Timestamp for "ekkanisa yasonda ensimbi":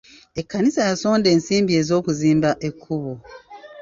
0.41-1.71